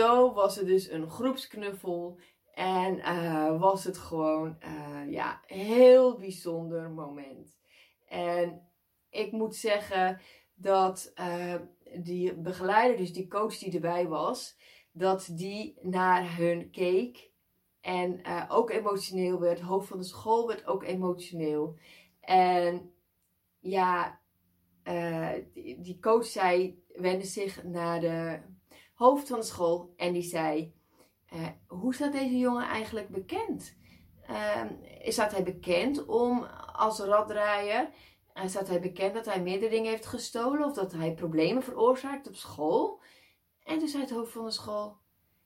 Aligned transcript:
Zo 0.00 0.32
was 0.32 0.56
het 0.56 0.66
dus 0.66 0.90
een 0.90 1.10
groepsknuffel. 1.10 2.18
En 2.54 2.98
uh, 2.98 3.60
was 3.60 3.84
het 3.84 3.98
gewoon 3.98 4.56
uh, 4.64 5.12
ja, 5.12 5.42
een 5.46 5.58
heel 5.58 6.18
bijzonder 6.18 6.90
moment. 6.90 7.58
En 8.06 8.68
ik 9.10 9.32
moet 9.32 9.56
zeggen 9.56 10.20
dat 10.54 11.12
uh, 11.14 11.54
die 11.98 12.34
begeleider, 12.34 12.96
dus 12.96 13.12
die 13.12 13.28
coach 13.28 13.58
die 13.58 13.74
erbij 13.74 14.08
was, 14.08 14.56
dat 14.92 15.28
die 15.30 15.78
naar 15.82 16.36
hun 16.36 16.70
keek. 16.70 17.30
En 17.80 18.20
ook 18.48 18.70
emotioneel 18.70 19.40
werd. 19.40 19.60
Hoofd 19.60 19.88
van 19.88 19.98
de 19.98 20.04
school 20.04 20.46
werd 20.46 20.66
ook 20.66 20.82
emotioneel. 20.82 21.78
En 22.20 22.92
ja, 23.58 24.20
die, 25.52 25.80
die 25.80 25.98
coach 26.00 26.26
zei, 26.26 26.82
wendde 26.94 27.26
zich 27.26 27.64
naar 27.64 28.00
de 28.00 28.40
hoofd 28.96 29.28
van 29.28 29.38
de 29.38 29.44
school 29.44 29.92
en 29.96 30.12
die 30.12 30.22
zei: 30.22 30.74
uh, 31.34 31.46
Hoe 31.66 31.94
staat 31.94 32.12
deze 32.12 32.38
jongen 32.38 32.66
eigenlijk 32.66 33.08
bekend? 33.08 33.76
Uh, 34.30 34.62
staat 35.04 35.32
hij 35.32 35.42
bekend 35.42 36.06
om 36.06 36.42
als 36.72 36.98
raddraaier? 36.98 37.90
Uh, 38.34 38.46
staat 38.46 38.68
hij 38.68 38.80
bekend 38.80 39.14
dat 39.14 39.24
hij 39.24 39.42
meerdere 39.42 39.70
dingen 39.70 39.90
heeft 39.90 40.06
gestolen 40.06 40.64
of 40.64 40.72
dat 40.72 40.92
hij 40.92 41.14
problemen 41.14 41.62
veroorzaakt 41.62 42.28
op 42.28 42.34
school? 42.34 43.02
En 43.62 43.78
toen 43.78 43.88
zei 43.88 44.02
het 44.02 44.12
hoofd 44.12 44.32
van 44.32 44.44
de 44.44 44.50
school: 44.50 44.96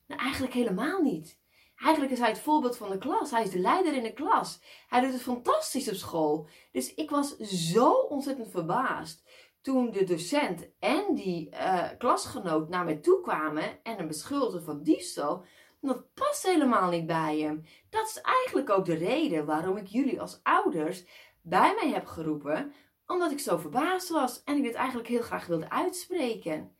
Nou, 0.06 0.20
eigenlijk 0.20 0.52
helemaal 0.52 1.02
niet. 1.02 1.38
Eigenlijk 1.76 2.12
is 2.12 2.18
hij 2.18 2.28
het 2.28 2.38
voorbeeld 2.38 2.76
van 2.76 2.90
de 2.90 2.98
klas. 2.98 3.30
Hij 3.30 3.42
is 3.42 3.50
de 3.50 3.58
leider 3.58 3.94
in 3.94 4.02
de 4.02 4.12
klas. 4.12 4.60
Hij 4.88 5.00
doet 5.00 5.12
het 5.12 5.22
fantastisch 5.22 5.88
op 5.88 5.94
school. 5.94 6.48
Dus 6.72 6.94
ik 6.94 7.10
was 7.10 7.36
zo 7.36 7.92
ontzettend 7.92 8.50
verbaasd 8.50 9.22
toen 9.60 9.90
de 9.90 10.04
docent 10.04 10.68
en 10.78 11.14
die 11.14 11.50
uh, 11.50 11.88
klasgenoot 11.98 12.68
naar 12.68 12.84
mij 12.84 12.96
toe 12.96 13.20
kwamen 13.20 13.82
en 13.82 13.96
hem 13.96 14.06
beschuldigden 14.06 14.62
van 14.62 14.82
diefstal, 14.82 15.44
dat 15.80 16.14
past 16.14 16.46
helemaal 16.46 16.90
niet 16.90 17.06
bij 17.06 17.38
hem. 17.38 17.64
Dat 17.90 18.06
is 18.06 18.20
eigenlijk 18.20 18.70
ook 18.70 18.84
de 18.84 18.94
reden 18.94 19.46
waarom 19.46 19.76
ik 19.76 19.86
jullie 19.86 20.20
als 20.20 20.40
ouders 20.42 21.04
bij 21.42 21.74
mij 21.80 21.90
heb 21.90 22.06
geroepen, 22.06 22.72
omdat 23.06 23.30
ik 23.30 23.38
zo 23.38 23.56
verbaasd 23.56 24.08
was 24.08 24.42
en 24.44 24.56
ik 24.56 24.62
dit 24.62 24.74
eigenlijk 24.74 25.08
heel 25.08 25.22
graag 25.22 25.46
wilde 25.46 25.70
uitspreken. 25.70 26.76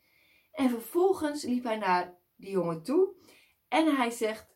En 0.53 0.71
vervolgens 0.71 1.43
liep 1.43 1.65
hij 1.65 1.77
naar 1.77 2.19
die 2.37 2.51
jongen 2.51 2.83
toe 2.83 3.15
en 3.69 3.97
hij 3.97 4.11
zegt: 4.11 4.49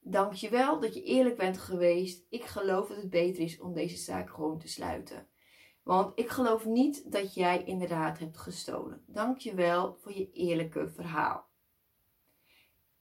Dankjewel 0.00 0.80
dat 0.80 0.94
je 0.94 1.02
eerlijk 1.02 1.36
bent 1.36 1.58
geweest. 1.58 2.26
Ik 2.28 2.44
geloof 2.44 2.88
dat 2.88 2.96
het 2.96 3.10
beter 3.10 3.42
is 3.42 3.60
om 3.60 3.72
deze 3.72 3.96
zaak 3.96 4.30
gewoon 4.30 4.58
te 4.58 4.68
sluiten. 4.68 5.28
Want 5.82 6.12
ik 6.18 6.28
geloof 6.28 6.64
niet 6.64 7.12
dat 7.12 7.34
jij 7.34 7.64
inderdaad 7.64 8.18
hebt 8.18 8.38
gestolen. 8.38 9.02
Dank 9.06 9.38
je 9.38 9.54
wel 9.54 9.96
voor 10.00 10.12
je 10.12 10.30
eerlijke 10.32 10.88
verhaal. 10.88 11.48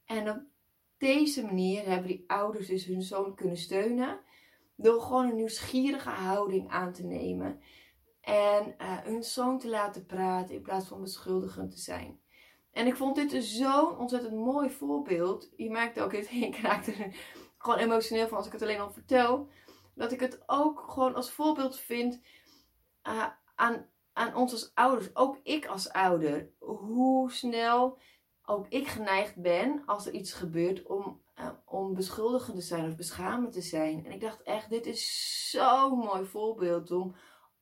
En 0.05 0.29
op 0.29 0.41
deze 0.97 1.45
manier 1.45 1.85
hebben 1.85 2.07
die 2.07 2.23
ouders 2.27 2.67
dus 2.67 2.85
hun 2.85 3.01
zoon 3.01 3.35
kunnen 3.35 3.57
steunen. 3.57 4.19
Door 4.75 5.01
gewoon 5.01 5.29
een 5.29 5.35
nieuwsgierige 5.35 6.09
houding 6.09 6.69
aan 6.69 6.93
te 6.93 7.03
nemen. 7.03 7.61
En 8.21 8.75
uh, 8.81 8.97
hun 8.97 9.23
zoon 9.23 9.59
te 9.59 9.69
laten 9.69 10.05
praten 10.05 10.55
in 10.55 10.61
plaats 10.61 10.87
van 10.87 11.01
beschuldigend 11.01 11.71
te 11.71 11.79
zijn. 11.79 12.19
En 12.71 12.87
ik 12.87 12.95
vond 12.95 13.15
dit 13.15 13.43
zo'n 13.43 13.97
ontzettend 13.97 14.33
mooi 14.33 14.69
voorbeeld. 14.69 15.49
Je 15.55 15.69
merkt 15.69 15.99
ook, 15.99 16.13
ik 16.13 16.57
raak 16.57 16.87
er 16.87 17.15
gewoon 17.57 17.79
emotioneel 17.79 18.27
van 18.27 18.37
als 18.37 18.45
ik 18.45 18.51
het 18.51 18.61
alleen 18.61 18.79
al 18.79 18.91
vertel. 18.91 19.49
Dat 19.95 20.11
ik 20.11 20.19
het 20.19 20.43
ook 20.45 20.85
gewoon 20.87 21.15
als 21.15 21.31
voorbeeld 21.31 21.79
vind 21.79 22.21
uh, 23.07 23.25
aan, 23.55 23.89
aan 24.13 24.35
ons 24.35 24.51
als 24.51 24.71
ouders, 24.73 25.15
ook 25.15 25.39
ik 25.43 25.65
als 25.65 25.91
ouder, 25.91 26.49
hoe 26.59 27.31
snel 27.31 27.97
ook 28.45 28.67
ik 28.67 28.87
geneigd 28.87 29.41
ben 29.41 29.83
als 29.85 30.05
er 30.05 30.13
iets 30.13 30.33
gebeurt 30.33 30.83
om, 30.85 31.21
uh, 31.39 31.49
om 31.65 31.93
beschuldigend 31.93 32.55
te 32.55 32.61
zijn 32.61 32.85
of 32.85 32.95
beschamend 32.95 33.53
te 33.53 33.61
zijn. 33.61 34.05
En 34.05 34.11
ik 34.11 34.21
dacht 34.21 34.41
echt, 34.41 34.69
dit 34.69 34.85
is 34.85 35.49
zo'n 35.51 35.97
mooi 35.97 36.25
voorbeeld 36.25 36.91
om 36.91 37.15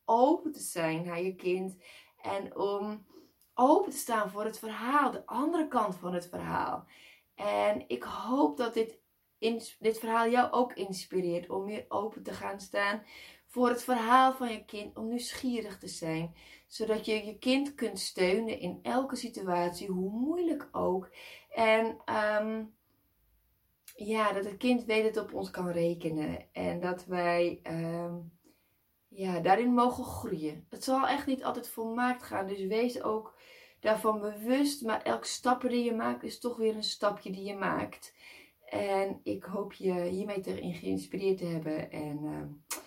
open 0.06 0.52
te 0.52 0.60
zijn 0.60 1.06
naar 1.06 1.22
je 1.22 1.36
kind 1.36 1.78
en 2.22 2.56
om 2.56 3.06
open 3.54 3.92
te 3.92 3.98
staan 3.98 4.30
voor 4.30 4.44
het 4.44 4.60
verhaal, 4.60 5.12
de 5.12 5.26
andere 5.26 5.68
kant 5.68 5.96
van 5.96 6.14
het 6.14 6.28
verhaal. 6.28 6.86
En 7.36 7.84
ik 7.88 8.04
hoop 8.04 8.58
dat 8.58 8.74
dit, 8.74 9.00
dit 9.80 10.00
verhaal 10.00 10.30
jou 10.30 10.52
ook 10.52 10.74
inspireert 10.74 11.50
om 11.50 11.66
meer 11.66 11.86
open 11.88 12.24
te 12.24 12.34
gaan 12.34 12.60
staan 12.60 13.04
voor 13.48 13.70
het 13.70 13.84
verhaal 13.84 14.34
van 14.34 14.52
je 14.52 14.66
kind 14.66 14.98
om 14.98 15.08
nieuwsgierig 15.08 15.80
te 15.80 15.88
zijn, 15.88 16.36
zodat 16.68 17.06
je 17.06 17.26
je 17.26 17.38
kind 17.38 17.76
kunt 17.76 18.00
steunen 18.00 18.60
in 18.60 18.80
elke 18.82 19.16
situatie, 19.16 19.88
hoe 19.88 20.12
moeilijk 20.12 20.70
ook. 20.72 21.10
En 21.50 21.86
um, 22.42 22.76
ja, 23.96 24.34
dat 24.34 24.46
het 24.46 24.58
kind 24.58 24.84
weet 24.84 25.14
dat 25.14 25.24
op 25.24 25.34
ons 25.34 25.50
kan 25.52 25.70
rekenen 25.70 26.54
en 26.54 26.80
dat 26.80 27.06
wij 27.06 27.60
um, 27.64 28.32
ja, 29.08 29.40
daarin 29.40 29.74
mogen 29.74 30.04
groeien. 30.04 30.66
Het 30.70 30.84
zal 30.84 31.08
echt 31.08 31.26
niet 31.26 31.44
altijd 31.44 31.70
volmaakt 31.70 32.24
gaan, 32.24 32.48
dus 32.48 32.66
wees 32.66 33.02
ook 33.02 33.38
daarvan 33.80 34.20
bewust. 34.20 34.82
Maar 34.82 35.02
elk 35.02 35.26
stapje 35.26 35.70
die 35.70 35.84
je 35.84 35.94
maakt 35.94 36.24
is 36.24 36.40
toch 36.40 36.58
weer 36.58 36.76
een 36.76 36.84
stapje 36.84 37.32
die 37.32 37.44
je 37.44 37.56
maakt. 37.56 38.14
En 38.66 39.20
ik 39.24 39.44
hoop 39.44 39.74
je 39.74 39.94
hiermee 39.94 40.40
te 40.40 40.54
geïnspireerd 40.54 41.38
te 41.38 41.46
hebben. 41.46 41.92
En 41.92 42.20
uh, 42.24 42.78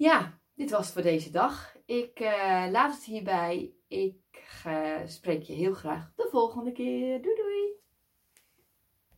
ja, 0.00 0.40
dit 0.54 0.70
was 0.70 0.84
het 0.84 0.92
voor 0.92 1.02
deze 1.02 1.30
dag. 1.30 1.76
Ik 1.86 2.20
uh, 2.20 2.66
laat 2.70 2.94
het 2.94 3.04
hierbij. 3.04 3.72
Ik 3.88 4.62
uh, 4.66 4.96
spreek 5.06 5.42
je 5.42 5.52
heel 5.52 5.74
graag 5.74 6.12
de 6.16 6.28
volgende 6.30 6.72
keer. 6.72 7.22
Doei 7.22 7.34
doei! 7.34 7.39